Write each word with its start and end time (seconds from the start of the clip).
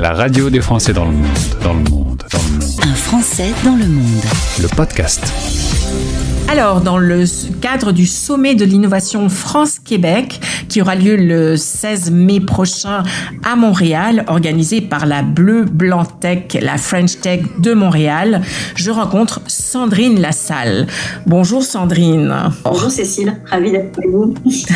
La 0.00 0.14
radio 0.14 0.48
des 0.48 0.62
Français 0.62 0.94
dans 0.94 1.04
le 1.04 1.10
monde, 1.10 1.26
dans 1.62 1.74
le 1.74 1.80
monde, 1.90 2.22
dans 2.32 2.38
le 2.38 2.64
monde. 2.64 2.80
Un 2.90 2.94
Français 2.94 3.50
dans 3.62 3.76
le 3.76 3.86
monde. 3.86 4.24
Le 4.58 4.66
podcast. 4.74 5.30
Alors, 6.48 6.80
dans 6.80 6.96
le 6.96 7.24
cadre 7.60 7.92
du 7.92 8.06
sommet 8.06 8.54
de 8.54 8.64
l'innovation 8.64 9.28
France-Québec, 9.28 10.40
qui 10.70 10.80
aura 10.80 10.94
lieu 10.94 11.16
le 11.16 11.58
16 11.58 12.12
mai 12.12 12.40
prochain 12.40 13.02
à 13.44 13.56
Montréal, 13.56 14.24
organisé 14.28 14.80
par 14.80 15.04
la 15.04 15.20
Bleu 15.20 15.66
Blanc 15.66 16.06
Tech, 16.06 16.44
la 16.62 16.78
French 16.78 17.20
Tech 17.20 17.42
de 17.58 17.74
Montréal, 17.74 18.40
je 18.76 18.90
rencontre 18.90 19.42
Sandrine 19.48 20.18
Lassalle. 20.18 20.86
Bonjour 21.26 21.62
Sandrine. 21.62 22.34
Bonjour 22.64 22.90
Cécile, 22.90 23.36
ravie 23.50 23.72
d'être 23.72 23.98
avec 23.98 24.10
vous. 24.10 24.32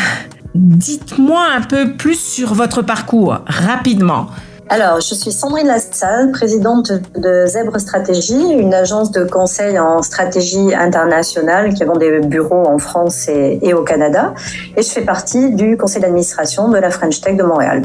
Dites-moi 0.53 1.41
un 1.57 1.61
peu 1.61 1.93
plus 1.93 2.19
sur 2.19 2.53
votre 2.53 2.83
parcours, 2.83 3.39
rapidement. 3.47 4.29
Alors, 4.67 4.99
je 4.99 5.13
suis 5.13 5.31
Sandrine 5.31 5.67
Lassalle, 5.67 6.31
présidente 6.31 6.91
de 6.91 7.45
Zèbre 7.45 7.79
Stratégie, 7.79 8.33
une 8.33 8.73
agence 8.73 9.11
de 9.11 9.23
conseil 9.23 9.77
en 9.77 10.01
stratégie 10.01 10.73
internationale 10.73 11.75
qui 11.75 11.83
a 11.83 11.97
des 11.97 12.19
bureaux 12.21 12.65
en 12.67 12.79
France 12.79 13.27
et, 13.27 13.73
au 13.75 13.83
Canada. 13.83 14.33
Et 14.75 14.81
je 14.81 14.89
fais 14.89 15.03
partie 15.03 15.53
du 15.53 15.77
conseil 15.77 16.01
d'administration 16.01 16.69
de 16.69 16.77
la 16.77 16.89
French 16.89 17.21
Tech 17.21 17.37
de 17.37 17.43
Montréal. 17.43 17.83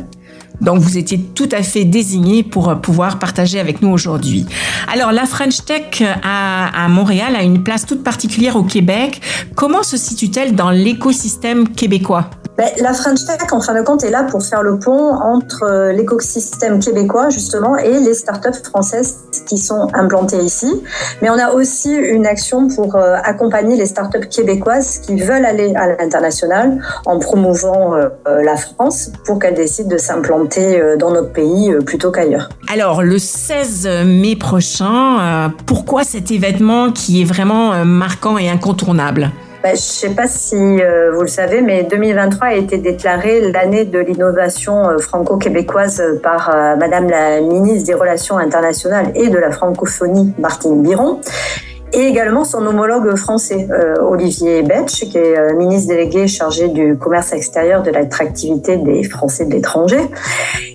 Donc 0.62 0.78
vous 0.78 0.96
étiez 0.96 1.18
tout 1.18 1.48
à 1.52 1.62
fait 1.62 1.84
désigné 1.84 2.42
pour 2.42 2.80
pouvoir 2.80 3.18
partager 3.18 3.60
avec 3.60 3.82
nous 3.82 3.90
aujourd'hui. 3.90 4.46
Alors 4.92 5.12
la 5.12 5.26
French 5.26 5.64
Tech 5.66 6.02
à, 6.22 6.84
à, 6.84 6.88
Montréal 6.88 7.36
a 7.36 7.42
une 7.42 7.62
place 7.62 7.84
toute 7.84 8.02
particulière 8.02 8.56
au 8.56 8.64
Québec. 8.64 9.20
Comment 9.54 9.82
se 9.82 9.98
situe-t-elle 9.98 10.54
dans 10.54 10.70
l'écosystème 10.70 11.68
québécois? 11.68 12.30
Ben, 12.60 12.68
la 12.82 12.92
French 12.92 13.24
Tech, 13.24 13.50
en 13.52 13.62
fin 13.62 13.74
de 13.74 13.80
compte, 13.80 14.04
est 14.04 14.10
là 14.10 14.22
pour 14.22 14.42
faire 14.42 14.62
le 14.62 14.78
pont 14.78 15.14
entre 15.14 15.62
euh, 15.62 15.92
l'écosystème 15.92 16.78
québécois, 16.78 17.30
justement, 17.30 17.78
et 17.78 18.00
les 18.00 18.12
startups 18.12 18.62
françaises 18.62 19.20
qui 19.46 19.56
sont 19.56 19.88
implantées 19.94 20.42
ici. 20.42 20.70
Mais 21.22 21.30
on 21.30 21.38
a 21.38 21.52
aussi 21.52 21.90
une 21.90 22.26
action 22.26 22.68
pour 22.68 22.96
euh, 22.96 23.16
accompagner 23.24 23.78
les 23.78 23.86
startups 23.86 24.28
québécoises 24.28 24.98
qui 24.98 25.16
veulent 25.16 25.46
aller 25.46 25.74
à 25.74 25.86
l'international 25.86 26.82
en 27.06 27.18
promouvant 27.18 27.94
euh, 27.94 28.10
la 28.26 28.58
France 28.58 29.10
pour 29.24 29.38
qu'elles 29.38 29.54
décident 29.54 29.88
de 29.88 29.96
s'implanter 29.96 30.96
dans 30.98 31.12
notre 31.12 31.32
pays 31.32 31.74
plutôt 31.86 32.10
qu'ailleurs. 32.10 32.50
Alors, 32.70 33.02
le 33.02 33.18
16 33.18 33.88
mai 34.04 34.36
prochain, 34.36 35.50
pourquoi 35.64 36.04
cet 36.04 36.30
événement 36.30 36.92
qui 36.92 37.22
est 37.22 37.24
vraiment 37.24 37.86
marquant 37.86 38.36
et 38.36 38.50
incontournable? 38.50 39.30
Ben, 39.62 39.68
je 39.68 39.72
ne 39.72 39.76
sais 39.76 40.14
pas 40.14 40.26
si 40.26 40.56
euh, 40.56 41.12
vous 41.12 41.20
le 41.20 41.28
savez, 41.28 41.60
mais 41.60 41.82
2023 41.82 42.48
a 42.48 42.54
été 42.54 42.78
déclarée 42.78 43.52
l'année 43.52 43.84
de 43.84 43.98
l'innovation 43.98 44.88
euh, 44.88 44.96
franco-québécoise 44.96 46.02
par 46.22 46.48
euh, 46.48 46.76
Madame 46.76 47.10
la 47.10 47.42
ministre 47.42 47.86
des 47.86 47.92
Relations 47.92 48.38
internationales 48.38 49.12
et 49.14 49.28
de 49.28 49.36
la 49.36 49.50
francophonie, 49.50 50.32
Martine 50.38 50.82
Biron 50.82 51.20
et 51.92 52.06
également 52.06 52.44
son 52.44 52.64
homologue 52.64 53.16
français, 53.16 53.66
Olivier 54.00 54.62
Betch, 54.62 55.00
qui 55.00 55.18
est 55.18 55.52
ministre 55.54 55.88
délégué 55.88 56.28
chargé 56.28 56.68
du 56.68 56.96
commerce 56.96 57.32
extérieur, 57.32 57.82
de 57.82 57.90
l'attractivité 57.90 58.76
des 58.76 59.02
Français 59.02 59.44
de 59.44 59.54
l'étranger. 59.54 59.98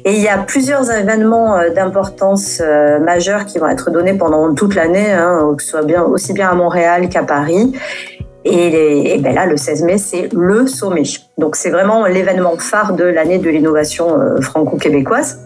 Et 0.04 0.12
il 0.12 0.22
y 0.22 0.28
a 0.28 0.38
plusieurs 0.40 0.92
événements 0.92 1.58
d'importance 1.74 2.62
majeure 3.02 3.46
qui 3.46 3.60
vont 3.60 3.70
être 3.70 3.92
donnés 3.92 4.16
pendant 4.16 4.54
toute 4.54 4.76
l'année, 4.76 5.14
hein, 5.14 5.54
que 5.56 5.64
ce 5.64 5.70
soit 5.70 5.84
bien, 5.84 6.04
aussi 6.04 6.34
bien 6.34 6.50
à 6.50 6.54
Montréal 6.54 7.08
qu'à 7.08 7.24
Paris. 7.24 7.72
Et, 8.46 9.18
ben 9.20 9.34
là, 9.34 9.48
le 9.48 9.58
16 9.58 9.84
mai, 9.84 9.98
c'est 9.98 10.30
le 10.34 10.68
sommet. 10.68 11.04
Donc 11.38 11.56
c'est 11.56 11.72
vraiment 11.72 12.06
l'événement 12.06 12.58
phare 12.58 12.94
de 12.94 13.04
l'année 13.04 13.40
de 13.40 13.50
l'innovation 13.50 14.20
euh, 14.20 14.40
franco-québécoise. 14.40 15.40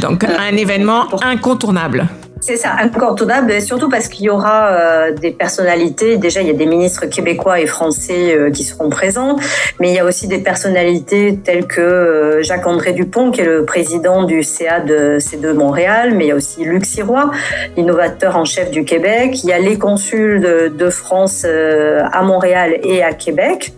Donc 0.00 0.24
un 0.24 0.56
événement 0.56 1.06
incontournable. 1.22 2.06
C'est 2.44 2.56
ça, 2.56 2.74
incontournable, 2.76 3.62
surtout 3.62 3.88
parce 3.88 4.08
qu'il 4.08 4.24
y 4.24 4.28
aura 4.28 4.66
euh, 4.66 5.12
des 5.12 5.30
personnalités. 5.30 6.16
Déjà, 6.16 6.40
il 6.40 6.48
y 6.48 6.50
a 6.50 6.54
des 6.54 6.66
ministres 6.66 7.06
québécois 7.06 7.60
et 7.60 7.66
français 7.66 8.34
euh, 8.34 8.50
qui 8.50 8.64
seront 8.64 8.90
présents, 8.90 9.36
mais 9.78 9.90
il 9.90 9.94
y 9.94 10.00
a 10.00 10.04
aussi 10.04 10.26
des 10.26 10.38
personnalités 10.38 11.38
telles 11.44 11.68
que 11.68 11.80
euh, 11.80 12.42
Jacques-André 12.42 12.94
Dupont, 12.94 13.30
qui 13.30 13.42
est 13.42 13.44
le 13.44 13.64
président 13.64 14.24
du 14.24 14.42
CA 14.42 14.80
de 14.80 15.18
C2 15.20 15.52
Montréal, 15.52 16.14
mais 16.16 16.24
il 16.24 16.28
y 16.28 16.32
a 16.32 16.34
aussi 16.34 16.64
Luc 16.64 16.84
Sirois, 16.84 17.30
l'innovateur 17.76 18.36
en 18.36 18.44
chef 18.44 18.72
du 18.72 18.84
Québec. 18.84 19.44
Il 19.44 19.48
y 19.48 19.52
a 19.52 19.60
les 19.60 19.78
consuls 19.78 20.40
de, 20.40 20.66
de 20.66 20.90
France 20.90 21.44
à 21.44 22.22
Montréal 22.22 22.76
et 22.82 23.04
à 23.04 23.12
Québec. 23.12 23.72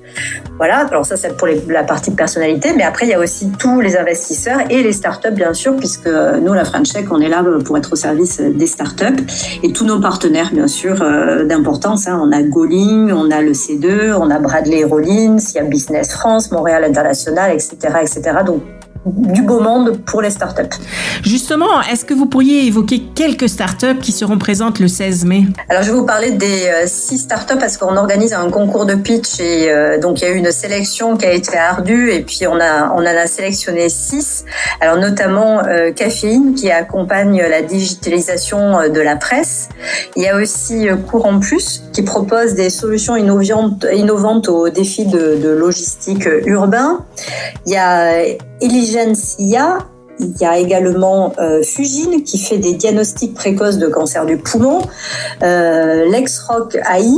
Voilà, 0.56 0.86
alors 0.86 1.04
ça 1.04 1.16
c'est 1.16 1.36
pour 1.36 1.48
la 1.68 1.82
partie 1.82 2.12
personnalité, 2.12 2.72
mais 2.76 2.84
après 2.84 3.06
il 3.06 3.10
y 3.10 3.14
a 3.14 3.18
aussi 3.18 3.50
tous 3.58 3.80
les 3.80 3.96
investisseurs 3.96 4.60
et 4.70 4.82
les 4.82 4.92
startups 4.92 5.32
bien 5.32 5.52
sûr, 5.52 5.76
puisque 5.76 6.08
nous 6.08 6.52
la 6.52 6.64
French 6.64 6.90
on 7.10 7.20
est 7.20 7.28
là 7.28 7.44
pour 7.64 7.76
être 7.76 7.92
au 7.92 7.96
service 7.96 8.40
des 8.40 8.66
startups 8.66 9.22
et 9.62 9.72
tous 9.72 9.84
nos 9.84 10.00
partenaires 10.00 10.50
bien 10.52 10.68
sûr 10.68 11.02
euh, 11.02 11.44
d'importance. 11.44 12.06
Hein. 12.06 12.20
On 12.22 12.32
a 12.32 12.42
Goling, 12.42 13.12
on 13.12 13.30
a 13.30 13.40
le 13.42 13.52
C2, 13.52 14.14
on 14.14 14.30
a 14.30 14.38
Bradley 14.38 14.84
Rollins, 14.84 15.38
il 15.38 15.54
y 15.54 15.58
a 15.58 15.64
Business 15.64 16.12
France, 16.12 16.50
Montréal 16.50 16.84
International, 16.84 17.52
etc., 17.52 17.76
etc. 18.02 18.38
Donc 18.46 18.62
du 19.06 19.42
beau 19.42 19.60
monde 19.60 19.98
pour 20.04 20.22
les 20.22 20.30
startups. 20.30 20.62
Justement, 21.22 21.82
est-ce 21.90 22.04
que 22.04 22.14
vous 22.14 22.26
pourriez 22.26 22.66
évoquer 22.66 23.02
quelques 23.14 23.48
startups 23.48 23.98
qui 24.00 24.12
seront 24.12 24.38
présentes 24.38 24.78
le 24.78 24.88
16 24.88 25.24
mai? 25.26 25.44
Alors, 25.68 25.82
je 25.82 25.90
vais 25.90 25.96
vous 25.96 26.06
parler 26.06 26.32
des 26.32 26.66
euh, 26.66 26.84
six 26.86 27.18
startups 27.18 27.58
parce 27.58 27.76
qu'on 27.76 27.96
organise 27.96 28.32
un 28.32 28.50
concours 28.50 28.86
de 28.86 28.94
pitch 28.94 29.40
et 29.40 29.70
euh, 29.70 29.98
donc 29.98 30.20
il 30.20 30.24
y 30.24 30.26
a 30.26 30.30
eu 30.30 30.36
une 30.36 30.50
sélection 30.50 31.16
qui 31.16 31.26
a 31.26 31.32
été 31.32 31.56
ardue 31.56 32.10
et 32.10 32.20
puis 32.22 32.46
on 32.46 32.58
a 32.60 32.92
on 32.94 33.00
en 33.00 33.06
a 33.06 33.26
sélectionné 33.26 33.88
six. 33.88 34.44
Alors 34.80 34.96
notamment 34.96 35.62
euh, 35.66 35.92
Caféine 35.92 36.54
qui 36.54 36.70
accompagne 36.70 37.42
la 37.42 37.62
digitalisation 37.62 38.88
de 38.88 39.00
la 39.00 39.16
presse. 39.16 39.68
Il 40.16 40.22
y 40.22 40.28
a 40.28 40.36
aussi 40.36 40.86
Courant 41.10 41.38
Plus 41.38 41.82
qui 41.92 42.02
propose 42.02 42.54
des 42.54 42.70
solutions 42.70 43.16
innovantes, 43.16 43.86
innovantes 43.92 44.48
aux 44.48 44.68
défis 44.68 45.06
de, 45.06 45.36
de 45.36 45.48
logistique 45.50 46.28
urbain. 46.46 47.04
Il 47.66 47.72
y 47.72 47.76
a 47.76 48.14
Il 50.20 50.36
y 50.40 50.44
a 50.44 50.58
également 50.58 51.32
euh, 51.38 51.62
Fugine 51.62 52.22
qui 52.22 52.38
fait 52.38 52.58
des 52.58 52.74
diagnostics 52.74 53.34
précoces 53.34 53.78
de 53.78 53.88
cancer 53.88 54.24
du 54.26 54.36
poumon, 54.36 54.80
euh, 55.42 56.08
Lexrock 56.08 56.76
AI 56.76 57.16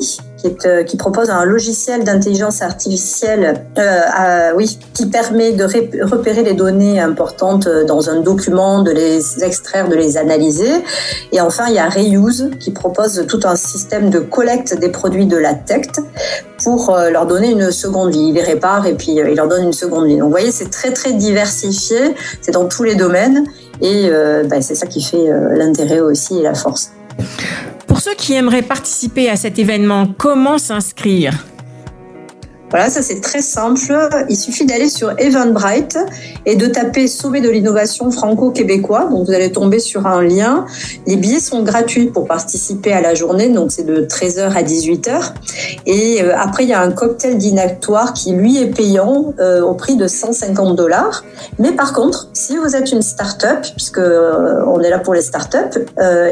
euh, 0.65 0.85
qui, 0.85 0.97
propose 0.97 1.31
un 1.31 1.45
logiciel 1.45 2.05
d'intelligence 2.05 2.63
artificielle 2.63 3.65
euh, 3.79 4.53
oui, 4.55 4.79
qui 4.93 5.07
permet 5.07 5.53
de 5.53 5.65
repérer 6.05 6.43
les 6.43 6.53
données 6.53 7.01
importantes 7.01 7.69
dans 7.87 8.11
un 8.11 8.21
document, 8.21 8.83
de 8.83 8.93
les 8.93 9.43
extraire, 9.43 9.89
de 9.89 9.95
les 9.95 10.17
analyser. 10.17 10.71
Et 11.33 11.41
enfin, 11.41 11.65
il 11.69 11.75
y 11.75 11.79
a 11.79 11.89
Reuse 11.89 12.51
qui 12.61 12.71
propose 12.71 13.27
tout 13.29 13.41
un 13.45 13.57
système 13.57 14.11
de 14.11 14.21
collecte 14.21 14.79
des 14.79 14.91
produits 14.91 15.27
de 15.27 15.37
la 15.37 15.55
tech 15.55 15.87
pour 16.67 16.91
euh, 16.91 17.11
leur 17.11 17.27
donner 17.27 17.53
une 17.53 17.71
seconde 17.71 18.11
vie. 18.11 18.31
Ils 18.31 18.35
les 18.35 18.43
réparent 18.43 18.89
et 18.89 18.95
puis 18.97 19.21
euh, 19.21 19.31
ils 19.31 19.37
leur 19.37 19.47
donnent 19.47 19.67
une 19.67 19.73
seconde 19.73 20.09
vie. 20.09 20.17
Donc 20.17 20.25
vous 20.25 20.31
voyez, 20.31 20.51
c'est 20.51 20.69
très 20.69 20.91
très 20.91 21.13
diversifié, 21.13 21.97
c'est 22.41 22.51
dans 22.51 22.67
tous 22.67 22.83
les 22.83 22.97
domaines 22.97 23.45
et 23.81 24.09
euh, 24.09 24.43
bah, 24.43 24.61
c'est 24.61 24.75
ça 24.75 24.89
qui 24.89 25.01
fait 25.01 25.31
l'intérêt 25.53 26.01
aussi 26.01 26.41
et 26.41 26.43
la 26.43 26.55
force. 26.55 26.91
Pour 27.87 28.01
ceux 28.01 28.15
qui 28.15 28.35
aimeraient 28.35 28.63
participer 28.63 29.31
à 29.31 29.37
cet 29.37 29.61
événement, 29.61 30.09
comment 30.19 30.59
s'inscrire? 30.59 31.35
Voilà, 32.71 32.91
ça 32.91 33.01
c'est 33.01 33.21
très 33.21 33.43
simple. 33.43 33.77
Il 34.29 34.37
suffit 34.37 34.67
d'aller 34.67 34.89
sur 34.89 35.13
Eventbrite 35.19 35.99
et 36.47 36.57
de 36.57 36.67
taper 36.67 37.07
Sommet 37.07 37.41
de 37.41 37.49
l'innovation 37.49 38.11
franco-québécois. 38.11 39.09
Donc 39.11 39.27
vous 39.27 39.33
allez 39.33 39.53
tomber 39.53 39.79
sur 39.79 40.07
un 40.07 40.23
lien. 40.23 40.67
Les 41.07 41.17
billets 41.17 41.41
sont 41.41 41.63
gratuits 41.63 42.07
pour 42.07 42.27
participer 42.27 42.93
à 42.93 43.01
la 43.01 43.15
journée, 43.15 43.51
donc 43.51 43.71
c'est 43.71 43.85
de 43.85 44.05
13h 44.05 44.53
à 44.57 44.63
18h. 44.63 45.33
Et 45.87 46.23
euh, 46.23 46.33
après, 46.37 46.65
il 46.65 46.69
y 46.69 46.73
a 46.73 46.81
un 46.81 46.91
cocktail 46.91 47.39
d'inactoire 47.39 48.13
qui 48.13 48.33
lui 48.33 48.61
est 48.61 48.75
payant 48.75 49.33
euh, 49.39 49.63
au 49.63 49.75
prix 49.75 49.97
de 49.97 50.09
150 50.09 50.75
dollars. 50.75 51.25
Mais 51.61 51.73
par 51.73 51.93
contre, 51.93 52.31
si 52.33 52.57
vous 52.57 52.75
êtes 52.75 52.91
une 52.91 53.03
start-up, 53.03 53.65
puisque 53.77 53.99
euh, 53.99 54.63
on 54.67 54.81
est 54.81 54.91
là 54.91 54.99
pour 54.99 55.15
les 55.15 55.23
start-up, 55.23 55.77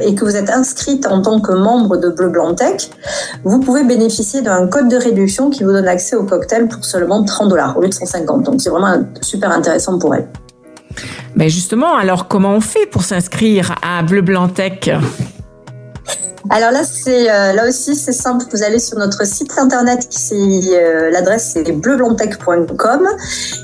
et 0.03 0.15
que 0.15 0.25
vous 0.25 0.37
êtes 0.37 0.51
inscrite 0.51 1.07
en 1.07 1.23
tant 1.23 1.41
que 1.41 1.53
membre 1.53 1.97
de 1.97 2.09
Bleu 2.09 2.29
Blanc 2.29 2.55
Tech, 2.55 2.91
vous 3.45 3.61
pouvez 3.61 3.85
bénéficier 3.85 4.43
d'un 4.43 4.67
code 4.67 4.89
de 4.89 4.97
réduction 4.97 5.51
qui 5.51 5.65
vous 5.65 5.73
donne 5.73 5.89
accès 5.89 6.17
au 6.17 6.24
cocktail 6.25 6.69
pour 6.69 6.85
seulement 6.85 7.25
30 7.25 7.49
dollars 7.49 7.77
au 7.77 7.83
lieu 7.83 7.89
de 7.89 7.95
150. 7.95 8.43
Donc 8.45 8.61
c'est 8.61 8.71
vraiment 8.71 9.05
super 9.21 9.51
intéressant 9.51 9.99
pour 9.99 10.15
elle. 10.15 10.29
Mais 11.35 11.49
justement, 11.49 11.97
alors 11.97 12.29
comment 12.29 12.55
on 12.55 12.61
fait 12.61 12.87
pour 12.87 13.03
s'inscrire 13.03 13.75
à 13.83 14.03
Bleu 14.03 14.23
Blanc 14.23 14.49
Tech? 14.49 14.91
Alors 16.51 16.73
là, 16.73 16.83
c'est 16.85 17.31
euh, 17.31 17.55
là 17.55 17.67
aussi 17.67 17.97
c'est 17.97 18.13
simple. 18.13 18.45
Vous 18.53 18.63
allez 18.63 18.79
sur 18.79 18.99
notre 18.99 19.27
site 19.27 19.59
internet, 19.59 20.07
c'est 20.11 20.37
euh, 20.37 21.11
l'adresse 21.11 21.53
c'est 21.55 21.73
bleublanc-tech.com 21.73 23.09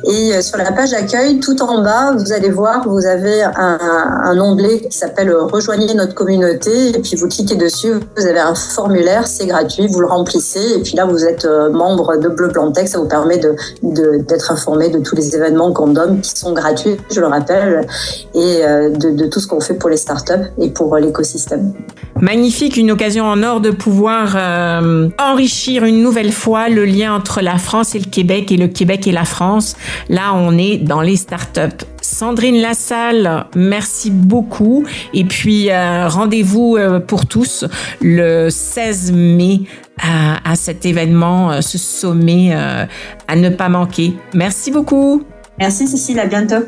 et 0.05 0.35
euh, 0.35 0.41
sur 0.41 0.57
la 0.57 0.73
page 0.73 0.95
accueil, 0.95 1.41
tout 1.41 1.61
en 1.61 1.83
bas, 1.83 2.13
vous 2.17 2.33
allez 2.33 2.49
voir, 2.49 2.89
vous 2.89 3.05
avez 3.05 3.43
un, 3.43 3.79
un 4.25 4.41
onglet 4.41 4.81
qui 4.81 4.97
s'appelle 4.97 5.31
Rejoignez 5.31 5.93
notre 5.93 6.15
communauté 6.15 6.91
et 6.97 6.99
puis 7.01 7.17
vous 7.17 7.29
cliquez 7.29 7.57
dessus, 7.57 7.93
vous 8.17 8.27
avez 8.27 8.41
un 8.41 8.55
formulaire, 8.55 9.27
c'est 9.27 9.47
gratuit, 9.47 9.87
vous 9.87 10.01
le 10.01 10.07
remplissez 10.07 10.77
et 10.77 10.81
puis 10.81 10.95
là 10.95 11.05
vous 11.05 11.27
êtes 11.27 11.45
membre 11.45 12.17
de 12.17 12.29
Bleu 12.29 12.51
ça 12.87 12.99
vous 12.99 13.09
permet 13.09 13.39
de 13.39 13.55
d'être 13.83 14.51
informé 14.51 14.89
de 14.89 15.01
tous 15.01 15.15
les 15.15 15.37
événements 15.37 15.73
Condom 15.73 16.19
qui 16.23 16.31
sont 16.35 16.53
gratuits, 16.53 16.97
je 17.11 17.21
le 17.21 17.27
rappelle, 17.27 17.87
et 18.35 18.63
de, 18.63 19.11
de 19.11 19.27
tout 19.27 19.39
ce 19.39 19.47
qu'on 19.47 19.61
fait 19.61 19.75
pour 19.75 19.91
les 19.91 19.97
startups 19.97 20.51
et 20.59 20.71
pour 20.71 20.97
l'écosystème. 20.97 21.73
Magnifique, 22.21 22.77
une 22.77 22.91
occasion 22.91 23.25
en 23.25 23.43
or 23.43 23.61
de 23.61 23.71
pouvoir 23.71 24.35
euh, 24.37 25.09
enrichir 25.19 25.85
une 25.85 26.03
nouvelle 26.03 26.33
fois 26.33 26.69
le 26.69 26.85
lien 26.85 27.15
entre 27.15 27.41
la 27.41 27.57
France 27.57 27.95
et 27.95 27.99
le 27.99 28.05
Québec 28.05 28.53
et 28.53 28.57
le 28.57 28.69
Québec 28.69 29.07
et 29.07 29.13
la 29.13 29.25
France. 29.25 29.77
Là, 30.09 30.35
on 30.35 30.59
est 30.59 30.77
dans 30.77 31.01
les 31.01 31.17
startups. 31.17 31.85
Sandrine 32.03 32.61
Lassalle, 32.61 33.47
merci 33.55 34.11
beaucoup. 34.11 34.85
Et 35.15 35.25
puis, 35.25 35.71
euh, 35.71 36.09
rendez-vous 36.09 36.77
euh, 36.77 37.01
pour 37.01 37.27
tous 37.27 37.65
le 38.03 38.51
16 38.51 39.13
mai 39.13 39.61
à, 39.99 40.51
à 40.51 40.57
cet 40.57 40.85
événement, 40.85 41.63
ce 41.63 41.79
sommet 41.79 42.55
à 42.55 43.37
ne 43.37 43.49
pas 43.51 43.69
manquer. 43.69 44.15
Merci 44.35 44.71
beaucoup. 44.71 45.25
Merci 45.59 45.87
Cécile, 45.87 46.19
à 46.19 46.27
bientôt. 46.27 46.65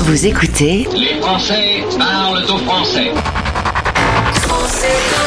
Vous 0.00 0.26
écoutez 0.26 0.88
Les 0.92 1.20
Français 1.20 1.84
parlent 1.98 2.44
au 2.44 2.58
français. 2.58 3.12
Français 4.70 4.86
dans 4.86 4.94
le 4.94 5.16
monde. 5.16 5.19